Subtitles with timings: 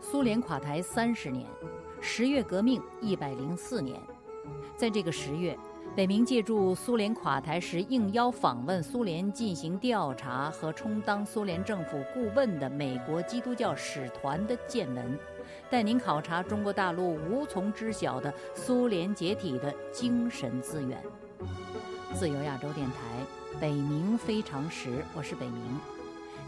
[0.00, 1.46] 苏联垮台三十年
[2.00, 4.00] 十月革命一百零四年。
[4.76, 5.56] 在这个十月
[5.94, 15.18] 北明借助苏联垮台时应邀访问苏联进行调查和充当苏联政府顾问的美国基督教使团的见闻
[15.70, 21.02] 带您考察中国大陆无从知晓的苏联解体的精神资源。
[22.14, 22.94] 自由亚洲电台
[23.58, 25.95] 北明非常时我是北明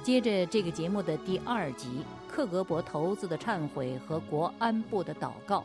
[0.08, 5.62] 接着这个节目的第二集，克格勃头子的忏悔和国安部的祷告。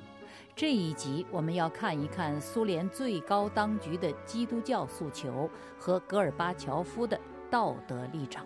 [0.54, 7.18] 这一集我们要看一看苏联最高当局的基督教诉求和戈尔巴乔夫的
[7.50, 8.46] 道德立场。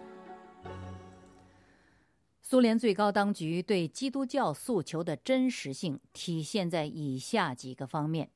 [2.44, 8.30] 苏联最高当局对基督教诉求的真实性体现在以下几个方面：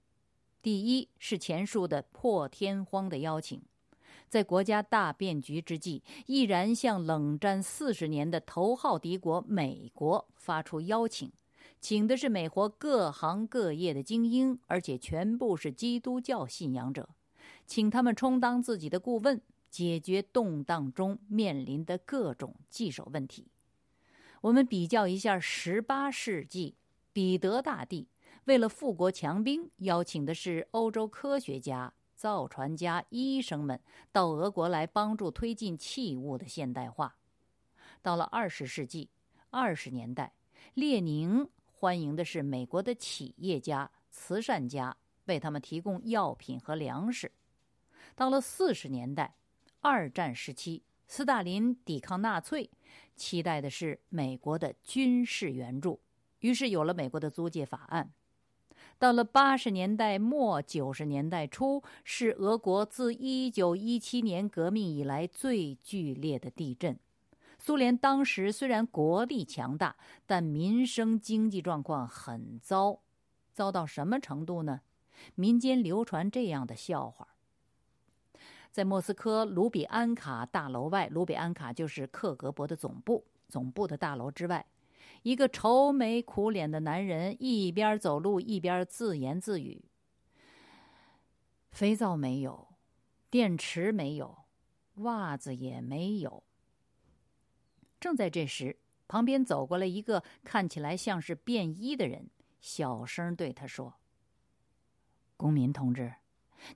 [0.64, 3.62] 第一是前述的破天荒的邀请。
[4.32, 11.30] 在国家大变局之际，毅然向冷战四十年的头号敌国美国发出邀请，
[11.82, 17.10] 请的是美国各行各业的精英，而且全部是基督教信仰者，
[17.68, 23.50] 请他们充当自己的顾问，解决动荡中面临的各种棘手问题。
[24.40, 26.76] 我们比较一下十八世纪，
[27.12, 28.08] 彼得大帝
[28.46, 31.94] 为了富国强兵，邀请的是欧洲科学家。
[32.22, 37.16] 造船家、医生们到俄国来帮助推进器物的现代化。
[38.04, 39.10] 到了二十世纪
[39.50, 40.32] 二十年代，
[40.76, 47.32] 列宁欢迎的是美国的企业家、慈善家，为他们提供药品和粮食。
[48.16, 49.34] 到了四十年代，
[49.80, 52.70] 二战时期，斯大林抵抗纳粹，
[53.16, 56.00] 期待的是美国的军事援助，
[56.42, 58.14] 于是有了美国的租界法案。
[59.02, 66.96] 到了八十年代末九十年代初，是俄国自一九一七年革命以来最剧烈的地震。
[67.58, 69.96] 苏联当时虽然国力强大，
[70.28, 73.00] 但民生经济状况很糟，
[73.52, 74.82] 糟到什么程度呢？
[75.34, 77.30] 民间流传这样的笑话：
[78.70, 84.64] 在莫斯科卢比安卡大楼外，卢比安卡就是克格勃的总部，总部的大楼之外。
[85.24, 89.86] 一个愁眉苦脸的男人一边走路一边自言自语
[91.72, 92.70] ：“肥皂没有，
[93.30, 94.46] 电池没有，
[94.96, 96.44] 袜子也没有。”
[98.02, 103.94] 正在这时，旁边走过来一个看起来像是便衣的人，小声对他说
[105.38, 106.16] ：“公民同志，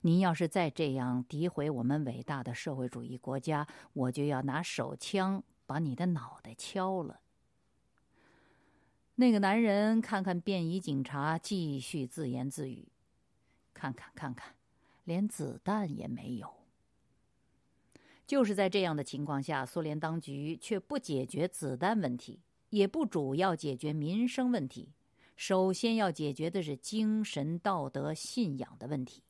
[0.02, 7.22] 您要是再这样诋毁我们伟大的社会主义国家，我就要拿手枪把你的脑袋敲了。”
[9.18, 12.86] 那个男人看看便衣警察，继续自言自语
[13.72, 14.54] ：“看看看看，
[15.04, 16.52] 连子弹也没有。”
[18.26, 24.92] 就是在这样的情况下，苏联当局却不解决子弹问题，也不主要解决民生问题，
[25.34, 29.22] 首先要解决的是精神道德信仰的问题。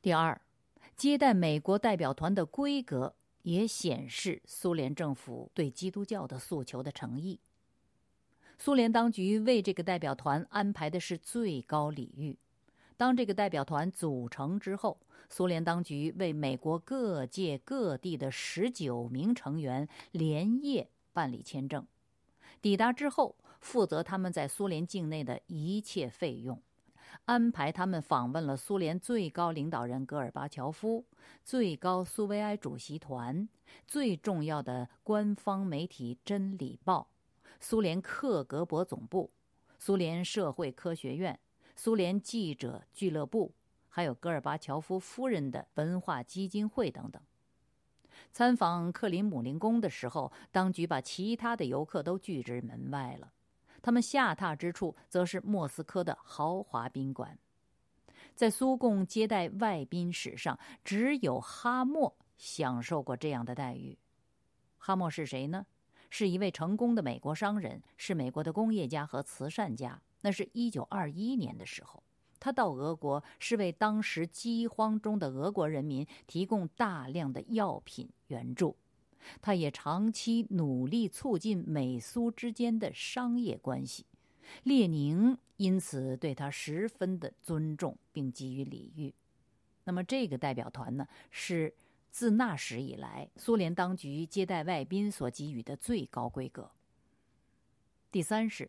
[0.00, 0.40] 第二，
[0.96, 7.38] 接待美国代表团的规格也显示苏联政府对基督教的诉求的诚意。
[8.62, 12.36] 苏联当局为这个代表团安排的是最高礼遇。
[12.98, 15.00] 当这个代表团组成之后，
[15.30, 21.86] 苏联当局为美国各界各地的十九名成员连夜办理签证，
[22.60, 26.60] 抵达之后负责他们在苏联境内的一切费用，
[27.24, 31.06] 安排他们访问了苏联最高领导人戈尔巴乔夫、
[31.42, 33.48] 最高苏维埃主席团、
[33.86, 37.08] 最重要的官方媒体《真理报》。
[37.60, 39.30] 苏联克格勃总部、
[39.78, 41.38] 苏联社会科学院、
[41.76, 43.52] 苏联记者俱乐部，
[43.88, 47.22] 还有戈尔巴乔夫夫人的文化基金会等等。
[48.32, 53.32] 参访克林姆林宫的时候，当局把其他的游客都拒之门外了。
[53.82, 57.38] 他们下榻之处则是莫斯科的豪华宾馆。
[58.34, 63.98] 在苏共接待外宾史上，只有哈默享受过这样的待遇。
[64.78, 65.66] 哈默是谁呢？
[66.10, 70.02] 是一位成功的美国商人，是美国的工业家和慈善家。
[70.22, 72.02] 那是一九二一年的时候，
[72.38, 78.76] 他到俄国是为当时饥荒中的俄国人民提供大量的药品援助。
[79.40, 84.04] 他也长期努力促进美苏之间的商业关系。
[84.64, 89.14] 列宁因此对他十分的尊重，并给予礼遇。
[89.84, 91.72] 那么这个代表团呢是。
[92.10, 96.70] 自那时以来，苏联当局接待外宾所给予的最高规格。
[98.10, 98.68] 第三是，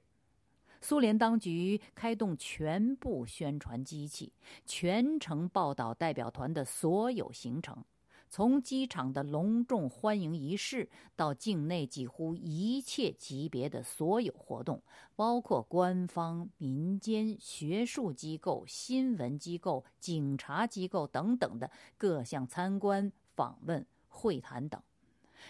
[0.79, 4.31] 苏联当局开动全部宣传机器，
[4.65, 7.83] 全程报道代表团的所有行程，
[8.29, 14.81] 从机场的隆重欢迎仪式到境内几乎一切级别的所有活动，
[15.15, 23.11] 包括官方、民间、学术机构、新闻机构、警察机构等等的各项参观、
[23.41, 24.79] 访问、会谈等，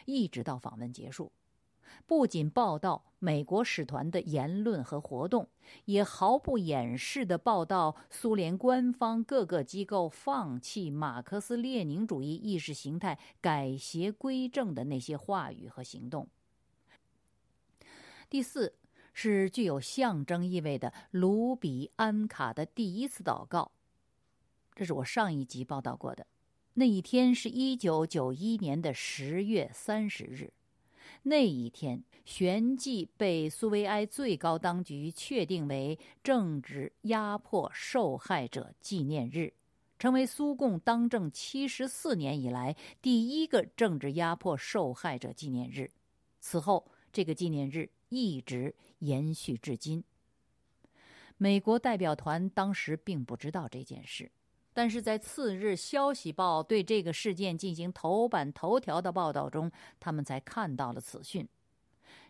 [0.06, 1.30] 一直到访问结束。
[2.08, 5.50] 不仅报道美国使团的言论和活动，
[5.84, 16.30] 也毫不掩饰地报道苏联官方各个机构放弃马克思列宁主义意识形态、改邪归正的那些话语和行动。
[18.30, 18.74] 第四
[19.12, 23.74] 是具有象征意味的卢比安卡的第一次祷告，
[24.74, 26.26] 这是我上一集报道过的。
[26.82, 30.52] 那一天是一九九一年的十月三十日。
[31.22, 39.54] 那一天，旋即被苏维埃最高当局确定为政治压迫受害者纪念日，
[40.00, 45.92] 成为苏共当政七十四年以来第一个政治压迫受害者纪念日。
[46.40, 50.04] 此后，这个纪念日一直延续至今。
[51.38, 54.32] 美国代表团当时并不知道这件事。
[54.74, 59.70] 但是在次日，《消息报》对这个事件进行头版头条的报道中，
[60.00, 61.48] 他们才看到了此讯。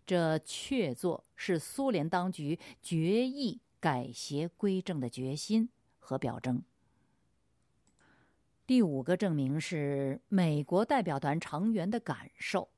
[0.06, 6.64] 这确作是苏联当局决意改邪归正的决心和表征。
[8.66, 12.70] 第五个证明是美国代表团成员的感受。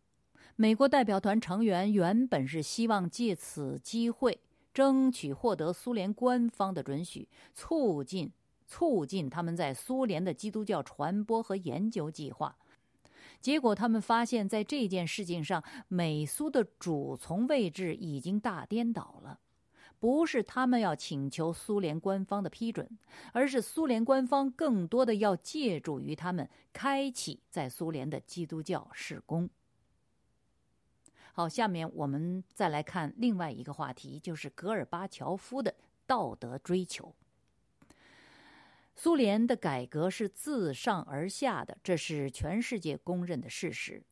[0.56, 4.39] 美国代表团成员原本是希望借此机会
[4.74, 8.31] 争取获得苏联官方的准许，促进。
[8.68, 12.57] 促进他们在苏联的基督教传播和研究计划，
[13.39, 19.39] 结果他们发现，在这件事情上，美苏的主从位置已经大颠倒了。
[20.00, 22.89] 不是他们要请求苏联官方的批准，
[23.31, 29.50] 而是苏联官方更多的要借助于他们，开启在苏联的基督教事工。
[31.31, 35.74] 好，下面我们再来看另外一个话题，就是戈尔巴乔夫的
[36.06, 37.15] 道德追求。
[38.95, 44.04] 苏联的改革是自上而下的，这是全世界公认的事实。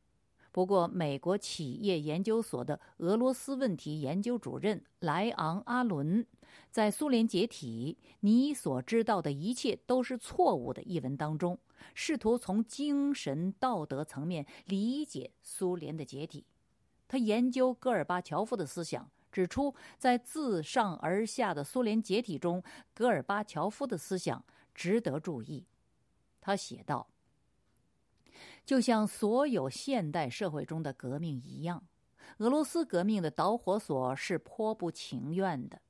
[0.51, 6.25] 不过，美国企业研究所的俄罗斯问题研究主任莱昂·阿伦
[6.69, 11.57] 在《苏联解体：你所知道的一切都是错误的》一文当中，
[11.93, 16.43] 试图从精神道德层面理解苏联的解体。
[17.07, 22.61] 他研究戈尔巴乔夫的思想，指出，在自上而下的苏联解体中，
[22.93, 24.43] 戈尔巴乔夫的思想。
[24.73, 25.65] 值得注意，
[26.39, 27.07] 他写道
[28.65, 31.83] ：“就像所有现代社会中的革命一样，
[32.37, 35.81] 俄罗斯革命的导火索是颇不情愿的。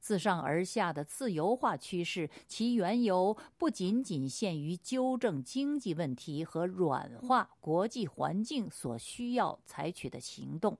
[0.00, 10.78] 自上而下的自由化趋势，其缘由不仅仅限于纠正经济问题和软化国际环境所需要采取的行动。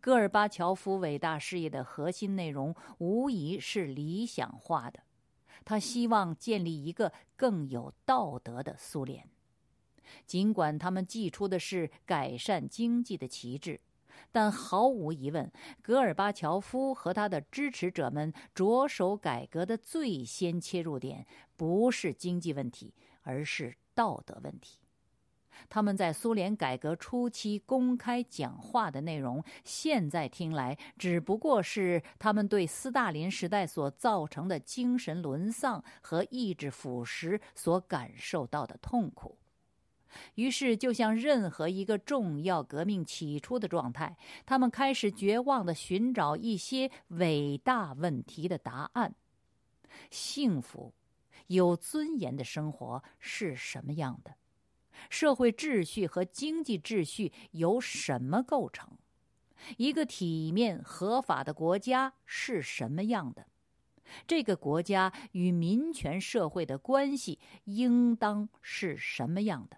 [0.00, 5.00] 戈尔巴乔夫伟大事业的核心内容，无疑是理想化的。”
[5.70, 9.30] 他希望建立一个更有道德的苏联，
[10.26, 13.80] 尽管他们寄出的是改善经济的旗帜，
[14.32, 15.48] 但毫无疑问，
[15.80, 21.24] 戈尔巴乔夫和他的支持者们着手改革的最先切入点
[21.56, 24.80] 不是经济问题，而是道德问题。
[25.68, 39.36] 他们在苏联改革初期公开讲话的内容，现在听来只不过是他们对斯大林时代所造成的精神沦丧和意志腐蚀所感受到的痛苦。
[40.34, 49.14] 于是，就像任何一个重要革命起初的状态，他们开始绝望地寻找一些伟大问题的答案：
[50.10, 50.92] 幸福、
[51.46, 54.34] 有尊严的生活是什么样的？
[55.08, 58.90] 社会秩序和经济秩序由什么构成？
[59.76, 63.46] 一个体面合法的国家是什么样的？
[64.26, 69.76] 这个国家与民权社会的关系应当是什么样的？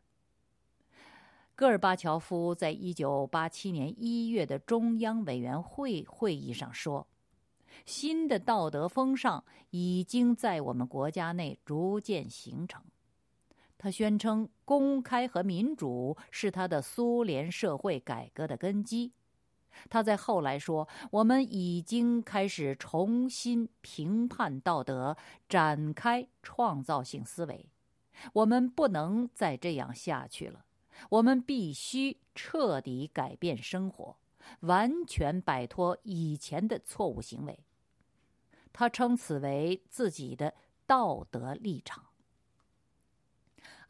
[1.54, 7.06] 戈尔巴乔夫在一九八七年一月的中央委员会会议上说
[7.84, 12.82] ：“新的道德风尚已经在我们国家内逐渐形成。”
[13.82, 19.10] 他宣称，公开和民主是他的苏联社会改革的根基。
[19.90, 25.16] 他在后来说：“我们已经开始重新评判道德，
[25.48, 27.68] 展开创造性思维。
[28.34, 30.64] 我们不能再这样下去了。
[31.10, 34.16] 我们必须彻底改变生活，
[34.60, 37.58] 完全摆脱以前的错误行为。”
[38.72, 40.54] 他称此为自己的
[40.86, 42.04] 道德立场。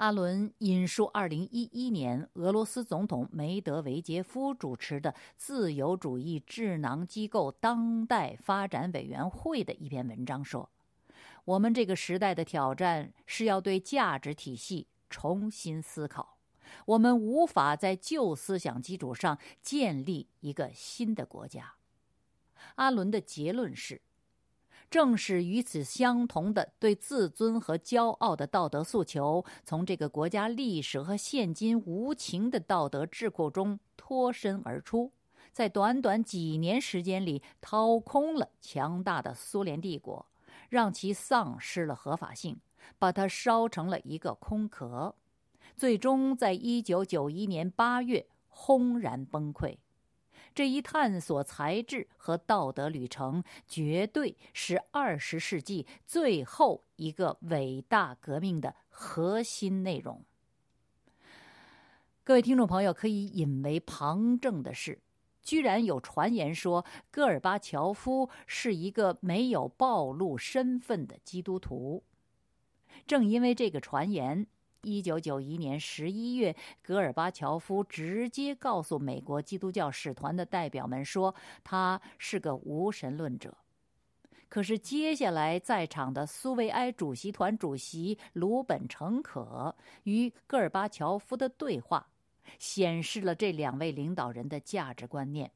[0.03, 10.69] 阿伦引述2011年俄罗斯总统梅德韦杰夫主持的自由主义智囊机构当代发展委员会的一篇文章说
[11.47, 16.37] ：“我们这个时代的挑战是要对价值体系重新思考。
[16.87, 21.75] 我们无法在旧思想基础上建立一个新的国家。”
[22.75, 24.03] 阿伦的结论是。
[24.93, 35.11] 正是与此相同的对自尊和骄傲的道德诉求，从这个国家历史和现今无情的道德智库中脱身而出，
[35.51, 40.27] 在短短几年时间里掏空了强大的苏联帝国，
[40.69, 42.61] 让其丧失了合法性，
[42.99, 45.15] 把它烧成了一个空壳，
[45.75, 49.79] 最终在一九九一年八月轰然崩溃。
[50.55, 60.23] 这一探索才智和道德旅程，绝对是二十世纪最后一个伟大革命的核心内容。
[62.25, 65.01] 各位听众朋友，可以引为旁证的是，
[65.43, 72.05] 居然有传言说戈尔巴乔夫是一个没有暴露身份的基督徒。
[73.07, 74.47] 正因为这个传言。
[74.83, 83.57] 一九九一年十一月，戈尔巴乔夫直接告诉美国基督教使团的代表们说，他是个无神论者。
[84.49, 92.09] 可是，接下来在场的苏维埃主席团主席鲁本承可与戈尔巴乔夫的对话，
[92.59, 95.51] 显示了这两位领导人的价值观念。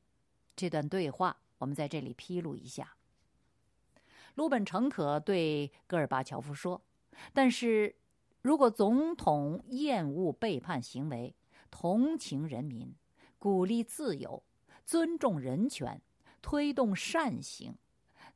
[0.55, 2.95] 这段对话，我们在这里披露一下。
[4.37, 6.81] 鲁本承可对戈尔巴乔夫说
[7.35, 7.97] ：“但是。”
[8.47, 11.35] 如果总统厌恶背叛行为，
[11.69, 12.95] 同情人民，
[13.41, 14.41] 鼓励自由，
[14.85, 16.01] 尊重人权，
[16.41, 17.77] 推动善行，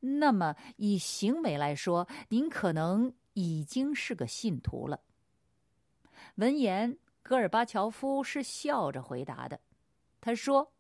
[0.01, 5.01] 那么以行为来说，您可能已经是个信徒了。
[6.35, 9.61] 闻言，戈尔巴乔夫是笑着回答的。
[10.21, 10.73] 他说：“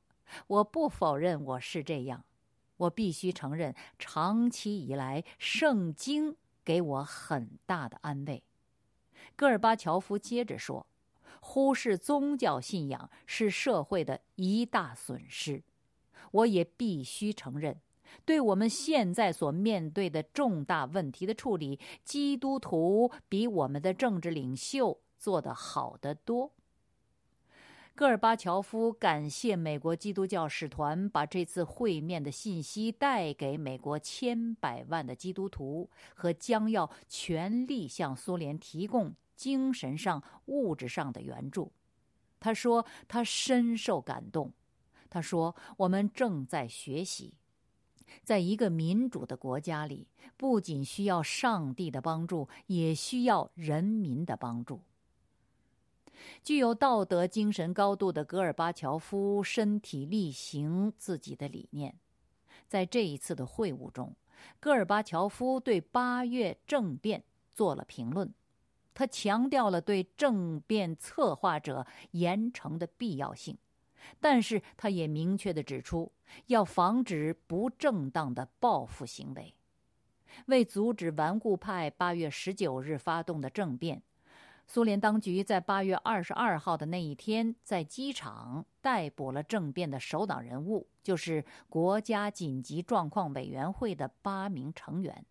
[0.48, 2.24] 我不否认我是这样，
[2.76, 6.34] 我必须承认，长期以来，圣经
[6.64, 8.42] 给我很大的安慰。”
[9.36, 10.86] 戈尔巴乔夫接着说
[11.40, 15.62] ：“忽视宗教信仰是社会的一大损失。
[16.32, 17.80] 我也必须承认，
[18.24, 26.52] 对我们现在所面对的重大问题的处理，基督徒比我们的政治领袖做得好得多。”
[28.00, 41.72] 戈尔巴乔夫感谢美国基督教使团把这次会面的信息带给美国千百万的基督徒，和将要全力向苏联提供精神上、物质上的援助。
[42.40, 44.50] 他说：“他深受感动。”
[45.10, 47.34] 他说：“我们正在学习，
[48.22, 54.80] 在一个民主的国家里，不仅需要上帝的帮助，也需要人民的帮助。”
[56.42, 61.94] 具有道德精神高度的戈尔巴乔夫身体力行自己的理念，
[62.68, 64.14] 在这一次的会晤中，
[64.58, 68.32] 戈尔巴乔夫对八月政变做了评论，
[68.94, 73.56] 他强调了对政变策划者严惩的必要性，
[74.20, 76.10] 但是他也明确地指出，
[76.46, 79.54] 要防止不正当的报复行为，
[80.46, 84.02] 为阻止顽固派八月十九日发动的政变。
[84.72, 95.26] 苏联当局在八月二十二号的那一天，在机场逮捕了政变的首党人物，就是国家紧急状况委员会的八名成员。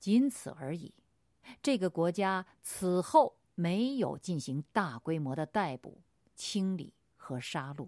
[0.00, 0.92] 仅此而已。
[1.62, 6.00] 这个国家此后没有进行大规模的逮捕、
[6.34, 7.86] 清理和杀戮。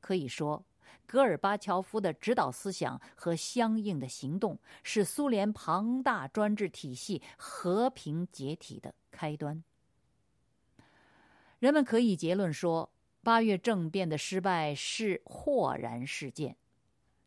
[0.00, 0.64] 可以说。
[1.06, 9.64] 戈尔巴乔夫的指导思想和相应的行动，是苏联庞大专制体系和平解体的开端。
[11.58, 12.88] 人们可以结论说，
[13.24, 16.56] 八月政变的失败是豁然事件，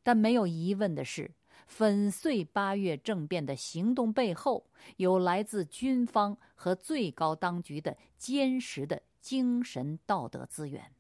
[0.02, 1.30] 但没有疑问的是，
[1.68, 10.94] 粉碎八月政变的行动背后，有来自军方和最高当局的坚实的精神道德资源。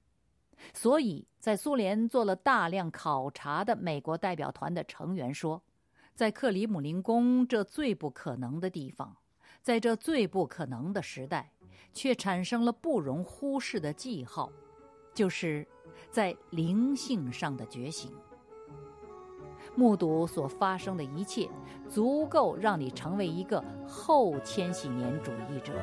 [0.73, 5.63] 所以在苏联做了大量考察的美国代表团的成员说，
[6.13, 9.15] 在克里姆林宫这最不可能的地方，
[9.61, 11.51] 在这最不可能的时代，
[11.93, 14.51] 却产生了不容忽视的记号，
[15.13, 15.67] 就是
[16.09, 18.11] 在灵性上的觉醒。
[19.75, 21.47] 目睹所发生的一切，
[21.87, 25.73] 足够让你成为一个后千禧年主义者。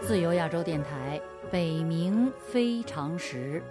[0.00, 1.20] 自由亚洲电台，
[1.50, 3.62] 北冥非常时，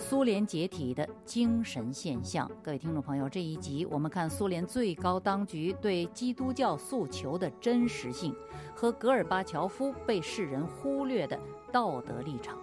[0.00, 2.48] 苏联解体的精神现象。
[2.62, 8.34] 各位听众朋友，这一集我们看苏联最高当局对基督教诉求的真实性
[8.76, 11.38] 和戈尔巴乔夫被世人忽略的
[11.72, 12.56] 道德立场。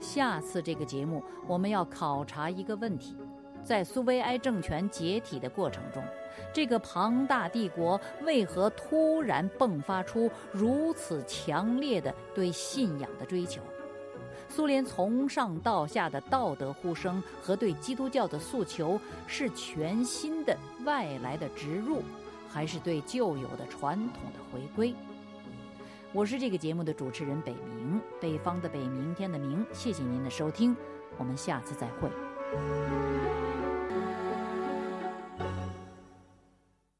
[0.00, 3.16] 下次这个节目我们要考察一个问题：
[3.64, 6.02] 在苏维埃政权解体的过程中。
[6.52, 13.60] 这个庞大帝国为何突然迸发出如此强烈的对信仰的追求？
[14.54, 22.04] 苏联从上到下的道德呼声和对基督教的诉求，是全新的外来的植入，
[22.48, 24.94] 还是对旧有的传统的回归？
[26.12, 29.66] 我是这个节目的主持人北明，北方的北，明天的明。
[29.72, 30.76] 谢谢您的收听，
[31.18, 32.08] 我们下次再会。